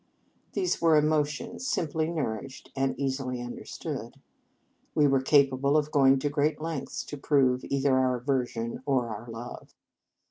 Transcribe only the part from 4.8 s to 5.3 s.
We were